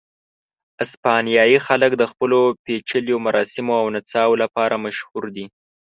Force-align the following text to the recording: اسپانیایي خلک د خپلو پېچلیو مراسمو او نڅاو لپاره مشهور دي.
اسپانیایي 0.83 1.57
خلک 1.67 1.91
د 1.97 2.03
خپلو 2.11 2.39
پېچلیو 2.65 3.17
مراسمو 3.25 3.75
او 3.81 3.85
نڅاو 3.95 4.31
لپاره 4.43 4.81
مشهور 4.85 5.23
دي. 5.35 5.45